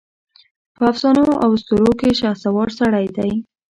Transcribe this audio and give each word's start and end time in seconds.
په 0.75 0.83
افسانواواسطوروکې 0.91 2.09
شهسوار 2.19 2.67
سړی 2.79 3.05
دی 3.17 3.31